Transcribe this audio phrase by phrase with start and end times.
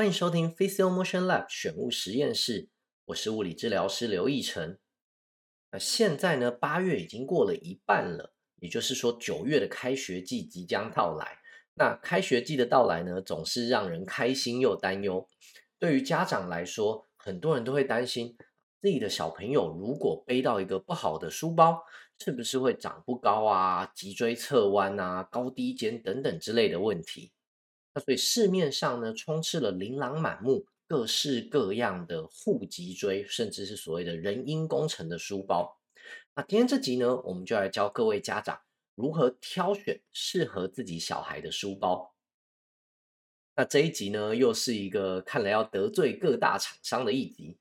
[0.00, 2.70] 欢迎收听 Physio Motion Lab 选物实验室，
[3.04, 4.78] 我是物理治疗师刘义成。
[5.72, 11.36] 那现在呢，八月已经过了一半了，也就是说九月的开学季即将到来。
[11.74, 15.28] 那开学季的到来呢，总是让人开心又担忧。
[15.78, 18.34] 对于家长来说，很多人都会担心
[18.80, 21.78] 自己的小朋友如果背到一个不好的书包，
[22.18, 27.34] 是不是会长不高啊、脊椎侧弯啊、高低肩等等之类的问题。
[27.92, 35.80] 那所以市面上呢，充斥了琳琅满目、各式各样的护脊椎，甚至是所谓的人因工程的书包。
[36.34, 38.60] 那今天这集呢，我们就来教各位家长
[38.94, 42.14] 如何挑选适合自己小孩的书包。
[43.56, 47.58] 那这一集呢，又是一个看来要得罪各大厂商的一集，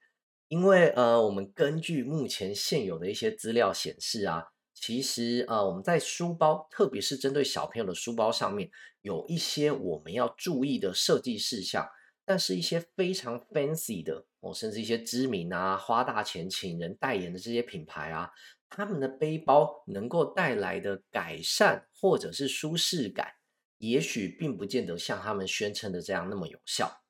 [0.48, 4.49] 因为呃，我们根据目前现有的一些资料显示啊。
[4.82, 8.72] 其实，呃，我们在书包，特别是针对小朋友的书包上面，
[9.02, 11.86] 有一些我们要注意的设计事项。
[12.24, 18.32] 但是，一些非常 fancy 的，哦，甚至一些知名啊、花大钱请人代言的这些品牌啊，
[18.70, 23.34] 他们的背包能够带来的改善或者是舒适感，
[23.80, 27.02] 也许并不见得像他们宣称的这样那么有效。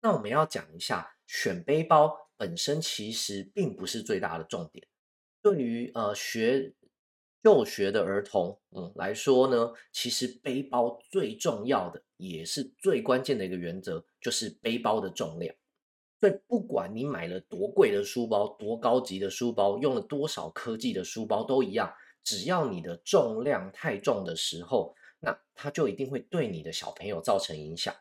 [0.00, 4.86] 那我们要讲一下，选背包本身其实并不是最大的重点。
[5.42, 6.72] 对于呃学
[7.42, 15.54] 就学的儿童嗯来说呢，其实背包最重要的也是最关键的一个原则，就是背包的重量。
[16.20, 27.92] 所以不管你买了多贵的书包、多高级的书包、用了多少科技的书包都一样，只要你的重量太重的时候，那它就一定会对你的小朋友造成影响。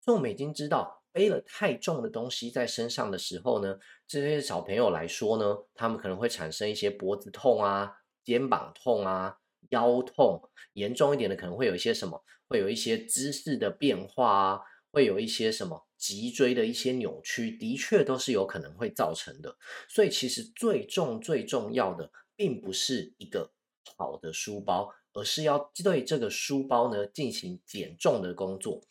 [0.00, 1.03] 所以我们已经知道。
[1.14, 7.92] 背了太重的东西在身上的时候呢，这些小朋友来说呢，他们可能会产生一些脖子痛啊、
[8.24, 9.38] 肩膀痛啊、
[9.70, 10.42] 腰痛，
[10.72, 19.56] 严重一点的可能会有一些什么，会有一些姿势的变化啊，会有一些什么脊椎的一些扭曲，的确都是有可能会造成的。
[19.88, 23.52] 所以其实最重最重要的，并不是一个
[23.96, 28.82] 好的书包，而是要对这个书包呢进行减重的工作。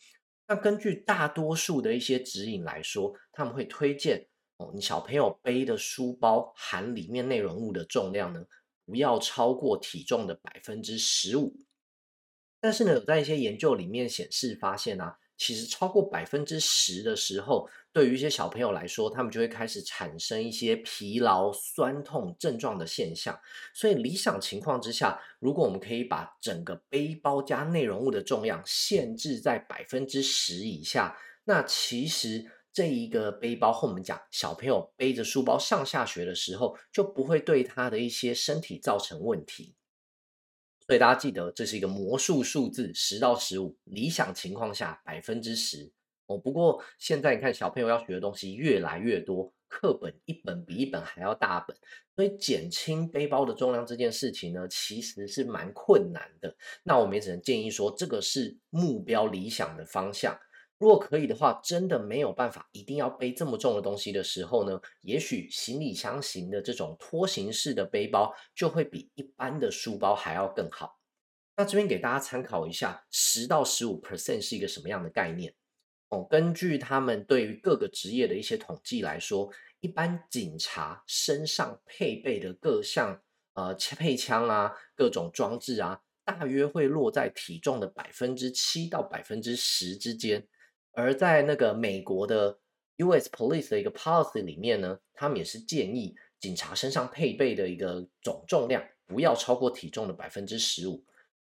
[0.46, 4.26] 那根据大多数的一些指引来说，他们会推荐
[4.58, 8.44] 哦，你小朋友背的书包含里面内容物的重量呢，
[8.84, 11.54] 不要超过体重的百分之十五。
[12.60, 15.18] 但是呢，有在一些研究里面显示发现啊。
[15.36, 23.38] 其实超过百分之十的时候，对于一些小朋友来说，他们就会开始产生一些疲劳、酸痛症状的现象。
[23.74, 39.74] 所以理想情况之下，如果我们可以把整个背包加内容物的重量限制在百分之十以下，那其实这一个背包，和我们讲小朋友背着书包上下学的时候，就不会对他的一些身体造成问题。
[40.86, 45.90] 所以大家记得，这是一个魔术数字，十到十五，理想情况下百分之十
[46.26, 46.36] 哦。
[46.36, 51.74] 不过现在你看，小朋友要学的东西越来越多，课本一本比一本还要大本，
[52.14, 56.54] 所以减轻背包的重量这件事情呢，其实是蛮困难的。
[56.82, 60.38] 那我们也只能建议说，这个是目标理想的方向。
[60.84, 71.00] 如果可以的话，真的没有办法一定要背这么重的东西的时候呢，也许行李箱型的这种拖行式的背包就会比一般的书包还要更好。
[71.56, 75.54] 那这边给大家参考一下，十到十五 percent 是一个什么样的概念？
[76.10, 83.22] 哦，根据他们对于各个职业的一些统计来说，一般警察身上配备的各项
[83.54, 90.46] 呃配枪啊、各种装置啊，大约会落在体重的百分之七到百分之十之间。
[90.94, 92.58] 而在那个美国的
[92.98, 93.28] U.S.
[93.28, 101.04] Police 的一个 policy 里面呢，他们也是建议警察身上配备的一个总重量不要超过体重的百分之十五。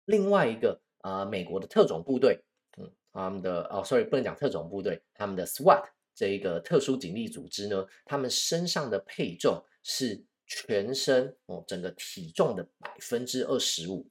[0.05, 2.41] 另外一个啊、美国的特种部队，
[2.79, 5.83] 嗯，他们的哦，sorry，不能讲特种部队，他们的 SWAT
[6.15, 14.07] 这一个特殊警力组织呢，他们身上的配重是全身哦整个体重的百分之二十五。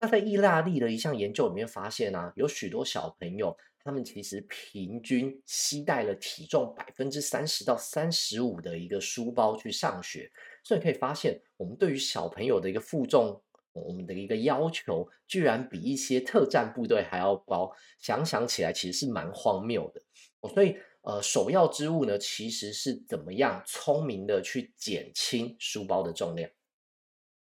[0.00, 3.56] 那在意大利的一项研究里面发现啊，有许多小朋友。
[3.84, 10.32] 他们其实平均携带了体重百分之三十到三十五的一个书包去上学，
[10.64, 13.42] 所以可以发现，我们对于小朋友的一个负重，
[13.74, 17.70] 我们的一个要求，居然比一些特战部队还要高。
[17.98, 20.00] 想想起来，其实是蛮荒谬的。
[20.48, 26.50] 所以，呃，首要之务呢，其实是怎么样聪明的去减轻书包的重量。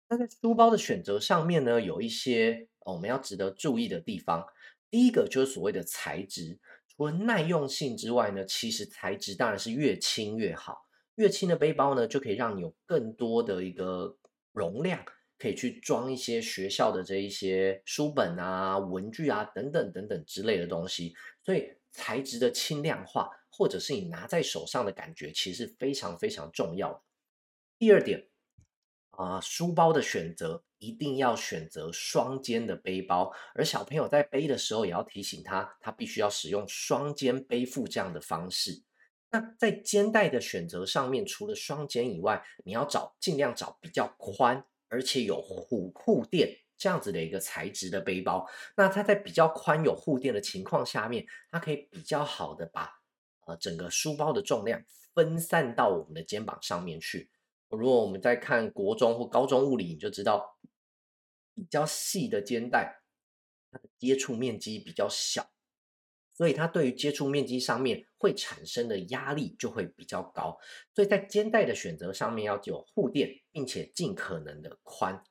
[0.09, 4.43] 那在书包的选择上面呢，有一些我们要值得注意的地方。
[4.93, 10.85] 第一个就是所谓的材质，除了耐用性之外呢，其实材质当然是越轻越好。
[11.15, 14.15] 越轻的背包呢，就可以让你有更多的一个
[14.51, 15.03] 容量，
[15.39, 21.15] 可以去装一些学校的这一些书本啊、文具啊等等等等之类的东西。
[21.43, 27.03] 所以材质的轻量化，或者是你拿在手上的感觉，其实非常非常重要。
[27.79, 28.27] 第二点
[29.15, 38.83] 啊，书包的选择一定要选择双肩的背包，而小朋友在背的时候，也要提醒他，他必须要使用双肩背负这样的方式。
[39.29, 48.47] 那在肩带的选择上面，除了双肩以外，你要找尽量找比较宽，而且有护护垫这样子的一个材质的背包。
[48.75, 52.91] 那它在比较宽有护垫的情况下面，它可以比较好的把
[53.45, 54.83] 呃整个书包的重量
[55.13, 57.29] 分散到我们的肩膀上面去。
[57.75, 60.57] 如果我们在看国中或高中物理，你就知道
[61.53, 63.01] 比较细的肩带，
[63.71, 65.49] 它的接触面积比较小。
[66.35, 70.57] 所以它对于接触面积上面会产生的压力就会比较高，
[70.95, 75.23] 所以在肩带的选择上面要有护垫，并且尽可能的宽。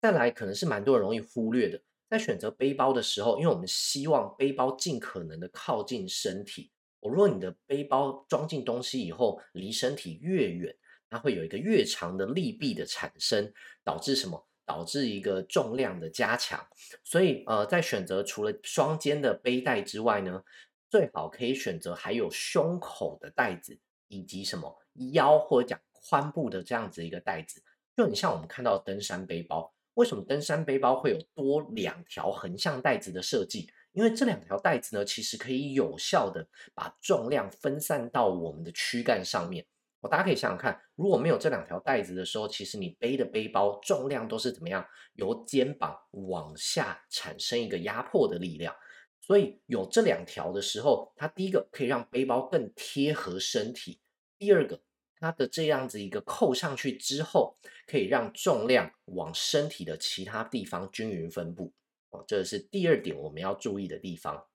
[0.00, 6.70] 再来，可能是蛮多人容易忽略的，在选择背包的时候，因为我们希望背包尽可能的靠近身体。
[7.00, 10.76] 我如果你的背包装进东西以后离身体越远，
[11.10, 13.52] 它会有一个越长的力臂的产生，
[13.84, 14.46] 导致什么？
[14.66, 16.64] 导致一个重量的加强，
[17.02, 20.44] 所以呃，在选择除了双肩的背带之外呢，
[20.88, 23.76] 最好可以选择还有胸口的带子，
[24.06, 24.72] 以及什么
[25.12, 27.60] 腰或者讲髋部的这样子一个带子，
[27.96, 29.74] 就很像我们看到登山背包。
[29.94, 33.68] 为什么登山背包会有多两条横向带子的设计？
[33.90, 39.66] 因为这两条带子呢，其实可以有效的把重量分散到我们的躯干上面。
[40.00, 44.84] 我大家可以想想看，如果没有这两条带子的时候，其实你背的背包重量都是怎么样？
[45.14, 48.74] 由肩膀往下产生一个压迫的力量。
[49.20, 54.00] 所以有这两条的时候，它第一个可以让背包更贴合身体；
[54.38, 54.80] 第二个，
[55.18, 61.74] 它的这样子一个扣上去之后，可以让重量往身体的其他地方均匀分布。
[62.08, 64.46] 哦，这是第二点我们要注意的地方。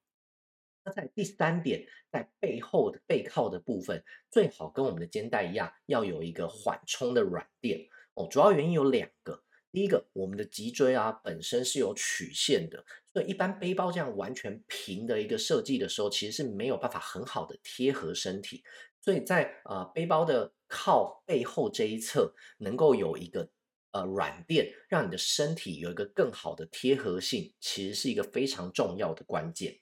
[0.86, 8.28] 那在第三点，在背后的背靠的部分，最好跟我们的肩带一样，要有一个缓冲的软垫哦。
[8.30, 18.64] 主要原因有两个，第一个，我们的脊椎啊本身是有曲线的，所以一般背包这样完全平的一个设计的时候，其实是没有办法很好的贴合身体。
[19.02, 23.50] 所以在呃背包的靠背后这一侧，能够有一个
[23.92, 29.80] 呃软垫，让你的身体有一个更好的贴合性，其实是一个非常重要的关键。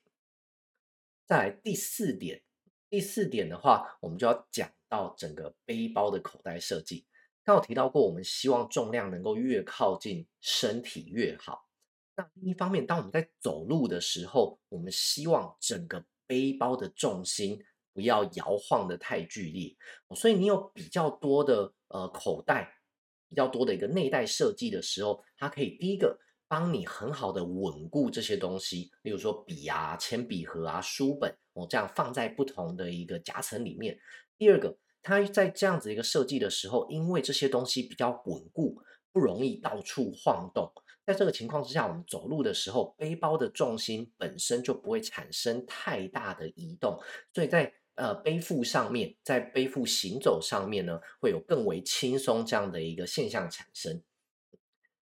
[1.25, 2.43] 再来第四点，
[2.89, 7.05] 第四点的话，我们就要讲到整个背包的口袋设计。
[7.45, 11.67] 刚有提到过，我们希望重量能够越靠近身体越好。
[12.15, 19.75] 那另一方面，当我们在走路的时候，我们希望整个背包的重心不要摇晃得太剧烈。
[20.15, 22.81] 所以你有比较多的呃口袋，
[23.29, 26.19] 比较多的一个内袋设计的时候，它可以第一个。
[26.53, 33.97] 帮你很好的稳固这些东西，例如说笔啊、铅笔盒啊、书本哦，这样放在不同的一个夹层里面。
[34.37, 38.79] 第二个，它在这样子一个设计的时候，因为这些东西比较稳固，
[39.11, 40.71] 不容易到处晃动。
[41.07, 46.99] 在这个情况之下，我们走路的时候，背包的重心本身就不会产生太大的移动，
[47.33, 54.03] 所以在呃背负上面，在背负行走上面呢，会有更为轻松这样的一个现象产生。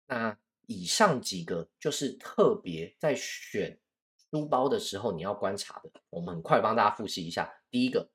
[0.07, 0.39] 那。
[0.67, 3.79] 以上几个就是特别在选
[4.31, 6.03] 书包的时候你要观察的。
[6.11, 8.11] 我们很快帮大家复习一下：第一个，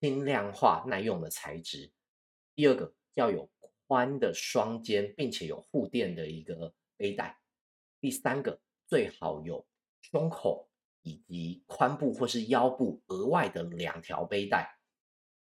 [0.00, 1.92] 轻量化耐用的材质；
[2.54, 3.50] 第二个，要有
[3.86, 7.38] 宽的双肩并且有护垫的一个背带；
[8.00, 9.66] 第三个，最好有
[10.00, 10.70] 胸口
[11.02, 14.78] 以及髋部或是腰部额外的两条背带；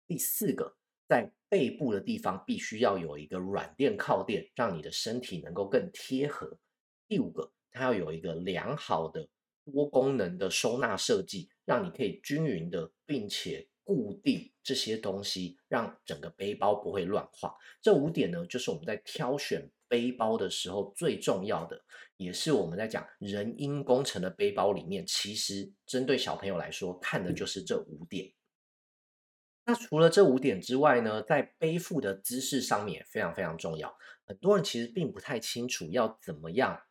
[0.07, 0.77] 第四个。
[1.11, 6.57] 在背部的地方必须要有一个软垫靠垫，让你的身体能够更贴合。
[7.05, 9.27] 第五个，它要有一个良好的
[9.65, 17.53] 多功能的收纳设计，让你可以均匀的并且固定这些东西，让整个背包不会乱晃。
[17.81, 21.77] 这五点呢，就是我们在挑选背包的时候最重要的，
[22.15, 28.31] 也是我们在讲人因工程的背包里面，其实针对小朋友来说，看的就是这五点。
[29.63, 33.95] 那除了这五点之外呢，在背负的姿势上面也非常非常重要。
[34.25, 36.81] 很多人其实并不太清楚要怎么样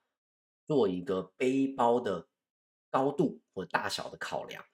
[0.66, 2.28] 做一个背包的
[2.90, 4.64] 高度或大小的考量。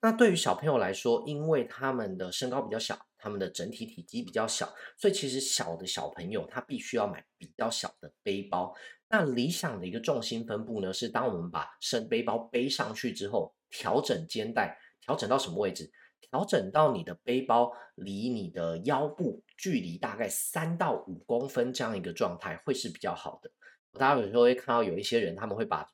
[0.00, 8.74] 那对于小朋友来说，因为他们的身高比较小，他们的整体体积比较小，所以其实小的小朋友他必须要买比较小的背包。
[9.08, 15.90] 那理想的一个重心分布呢，是当我们把身背包背上去之后，调整肩带，调整到什么位置？
[16.20, 23.50] 调整到你的背包离你的腰部距离大概三到五公分这样一个状态会是比较好的。
[23.92, 25.88] 大家有时候会看到有一些人他们会把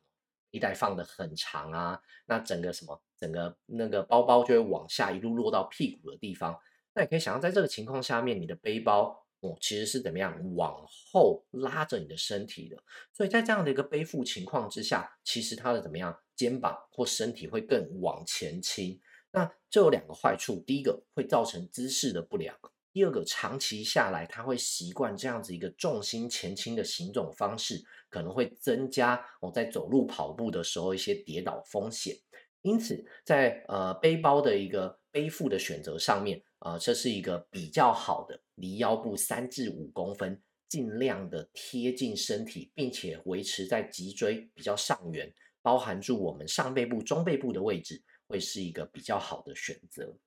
[0.50, 6.59] 背带放的很长啊，那整个什么，整个那个包包就会往下一路落到屁股的地方。
[6.95, 12.83] 那你可以想象，在这个情况下面，你的背包哦其实是怎么样往后拉着你的身体的。
[13.12, 19.01] 所以在这样的一个背负情况之下，其实它的怎么样，肩膀或身体会更往前倾。
[19.31, 22.55] 那这有两个坏处，第一个会造成姿势的不良。
[22.93, 32.15] 第二个，长期下来，他会习惯这样子一个重心前倾的行走方式，可能会增加我在走路、跑步的时候一些跌倒风险。
[32.61, 50.19] 因此，在呃背包的一个背负的选择上面，啊、呃，这是一个比较好的，离腰部三至五公分，尽量的贴近身体，并且维持在脊椎比较上缘，包含住我们上背部、中背部的位置，会是一个比较好的选择。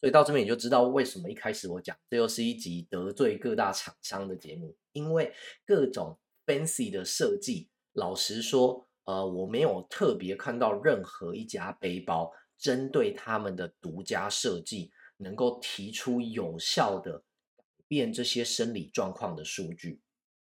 [0.00, 5.32] 所以到这边你就知道为什么一开始我讲这又是一集得罪各大厂商的节目，因为
[5.66, 17.18] 各种 fancy 的设计，老实说，呃，我没有特别看到任何一家背包针对他们的独家设计，能够提出有效的
[17.56, 20.00] 改变这些生理状况的数据。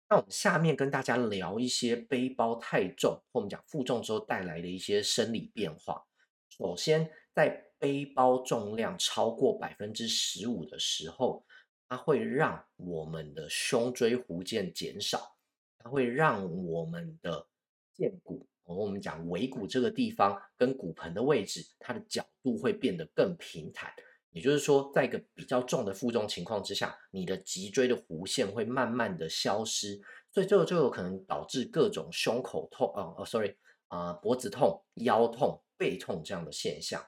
[0.09, 6.05] 那我们下面跟大家聊一些背包太重，或我们讲负重之后带来的一些生理变化。
[6.51, 11.45] 首先，在背包重量超过百分之十五的时候，
[11.89, 15.37] 它会让我们的胸椎弧线减少，
[15.79, 17.49] 它会让我们的
[17.93, 23.93] 荐骨，我们讲尾骨这个地方跟骨盆的位置，它的角度会变得更平坦。
[24.35, 29.99] 也就是说，在一个比较重的负重情况之下，你的脊椎的弧线会慢慢的消失，
[30.31, 33.57] 所以这个就有可能导致各种胸口痛，哦哦，sorry，
[33.89, 35.63] 啊，脖子痛、腰痛。
[35.77, 37.05] 背痛这样的现象，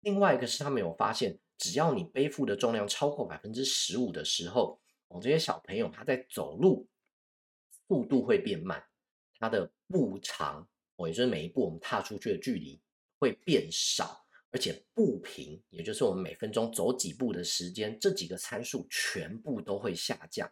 [0.00, 6.88] 另外一个是他们有发现，只要你背负的重量超过百分之十五的时候，哦，这些小朋友他在走路
[7.86, 8.82] 速度会变慢，
[9.38, 12.80] 他的步长，哦，也就是每一步我们踏出去的距离
[13.18, 20.50] 会变少，而且步频，也就是我们每分钟走几步的时间，这几个参数全部都会下降。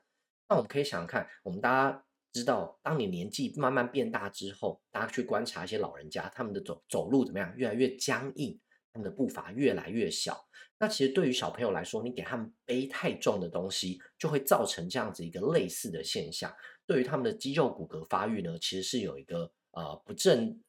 [0.49, 2.03] 那我们可以想想看，我们大家。
[2.33, 7.51] 知道，当你年纪慢慢变大之后，大家去观察一些老人家，他们的走走路怎么样？
[7.57, 8.61] 越来越僵硬，
[8.93, 10.47] 他们的步伐越来越小。
[10.79, 16.55] 那其实对于小朋友来说，你给他们背太重的东西，就会造成这样子一个类似的现象。
[16.87, 20.63] 对于他们的肌肉骨骼发育呢，其实是有一个呃不正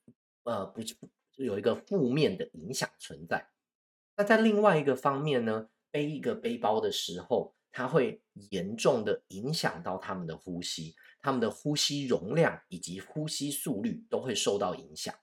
[0.44, 0.82] 呃不
[1.46, 3.50] 有一个负面的影响存在。
[4.16, 10.96] 那在另外一个方面呢，背一个背包的时候，它会严重的影响到他们的呼吸。
[11.20, 15.14] 他们的呼吸容量以及呼吸速率都会受到影响，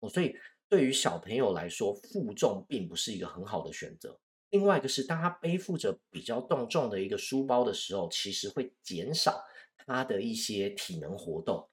[0.00, 0.34] 哦所以
[0.68, 4.18] 对于小朋友来说，负重并不是一个很好的选择。
[4.50, 9.44] 另外一个是，当他背负着比较重重的一个书包的时候，其实会减少
[9.86, 11.68] 他的一些体能活动。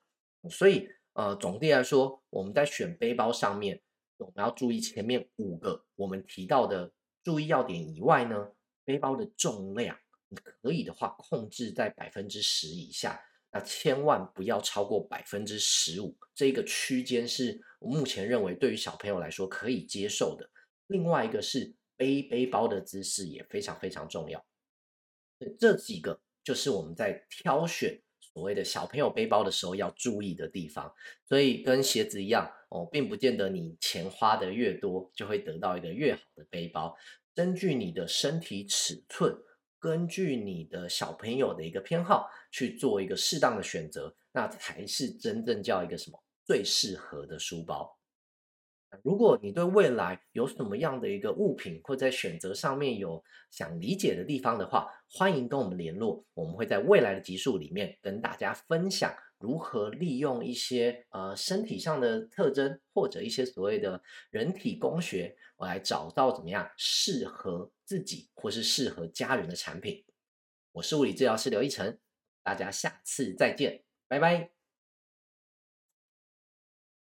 [0.51, 3.81] 所以，呃，总的来说，我们在选背包上面，
[4.25, 6.91] 我们要注意前面五个我们提到的
[7.23, 8.51] 注意要点以外呢，
[8.85, 9.97] 背包的重量，
[10.27, 13.21] 你可以的话控制在百分之十以下。
[13.51, 20.47] 那千万不要超过百分之十五，这一个区间是我目前认为对于小朋友来说可以接受的。
[20.85, 24.45] 另外一个是背背包的姿势也非常非常重要。
[25.57, 27.99] 这几个就是我们在挑选
[28.33, 30.93] 所谓的小朋友背包的时候要注意的地方。
[31.27, 36.95] 所以跟鞋子一样哦，并不见得你钱花的越多就会得到一个越好的背包。
[37.33, 39.35] 根据你的身体尺寸。
[39.81, 47.97] 根据你的小朋友的一个偏好去做一个适当的选择，那才是真正叫一个什么最适合的书包。
[49.03, 59.13] 如果你对未来有什么样的一个物品或在选择上面有想理解的地方的话，欢迎跟我们联络，我们会在未来的集数里面跟大家分享。
[59.39, 70.03] 如何利用一些呃身体上的特征，或者一些所谓的人体工学，我来找到怎么样适合自己或是适合家人的产品。
[70.73, 71.97] 我是物理治疗师刘一成，
[72.43, 74.58] 大家下次再见，拜拜。